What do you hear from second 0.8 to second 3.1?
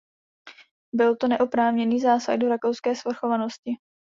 Byl to neoprávněný zásah do rakouské